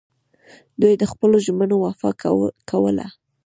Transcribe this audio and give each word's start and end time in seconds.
دوی 0.81 0.93
د 0.97 1.03
خپلو 1.11 1.37
ژمنو 1.45 1.75
وفا 1.85 2.09
کوله 2.69 3.07